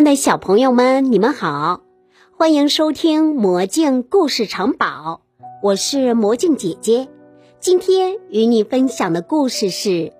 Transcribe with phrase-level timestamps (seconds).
[0.00, 1.82] 爱的小朋友们，你们好，
[2.38, 5.20] 欢迎收听《魔镜故事城堡》，
[5.62, 7.06] 我是魔镜姐姐。
[7.60, 10.14] 今天与你分享的故事是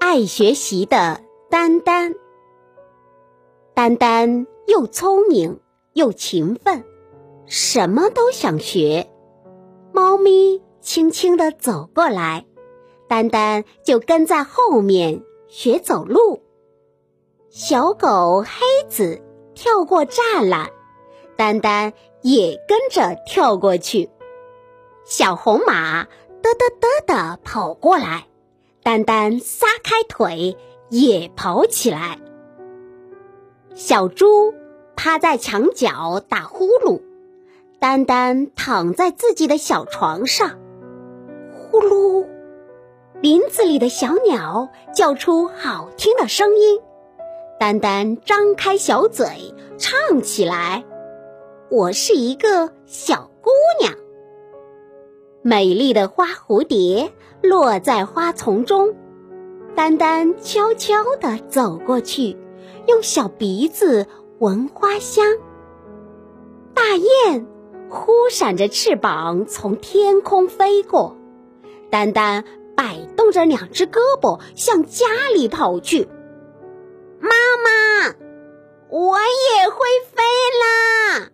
[0.00, 1.20] 爱学习的
[1.50, 2.14] 丹丹。
[3.74, 5.60] 丹丹又聪明
[5.92, 6.82] 又勤奋，
[7.44, 9.10] 什么都想学。
[9.92, 12.46] 猫咪轻轻地走过来，
[13.06, 16.40] 丹丹就跟在后面学走路。
[17.50, 19.22] 小狗黑子
[19.54, 20.68] 跳过栅栏，
[21.34, 24.10] 丹丹也跟着跳过去。
[25.06, 26.06] 小红马嘚
[26.42, 28.26] 嘚嘚地跑过来，
[28.82, 30.58] 丹丹撒开腿
[30.90, 32.18] 也跑起来。
[33.74, 34.52] 小猪
[34.94, 37.00] 趴在墙角打呼噜，
[37.80, 40.58] 丹丹躺在自己的小床上，
[41.54, 42.26] 呼噜。
[43.22, 46.80] 林子里的小鸟叫出好听的声音。
[47.58, 50.84] 丹丹张开小嘴唱起来
[51.72, 53.92] ：“我是一个小姑娘。”
[55.42, 58.94] 美丽的花蝴蝶落在花丛中，
[59.74, 62.36] 丹丹悄悄地走过去，
[62.86, 64.06] 用小鼻子
[64.38, 65.26] 闻花香。
[66.72, 67.44] 大雁
[67.90, 71.16] 忽闪着翅膀从天空飞过，
[71.90, 72.44] 丹丹
[72.76, 76.08] 摆动着两只胳膊向家里跑去。
[78.90, 79.76] 我也会
[80.14, 80.22] 飞
[80.60, 81.30] 啦！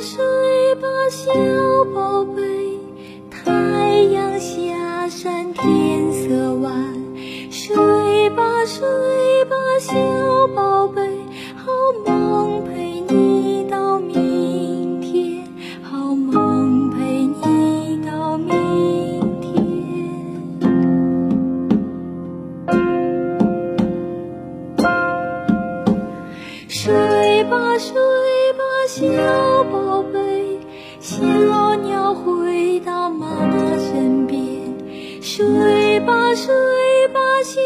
[0.00, 1.32] 睡吧，小
[1.94, 2.42] 宝贝，
[3.30, 6.72] 太阳下山天色晚。
[7.50, 9.94] 睡吧，睡吧，小
[10.54, 11.00] 宝贝，
[11.56, 11.72] 好
[12.04, 15.44] 梦陪你到明天，
[15.82, 19.50] 好梦陪你到明天。
[26.68, 27.94] 睡吧，睡
[28.86, 29.02] 小
[29.64, 30.58] 宝贝。
[31.00, 34.38] 小鸟回到妈妈身边，
[35.20, 36.54] 睡吧睡
[37.08, 37.60] 吧，小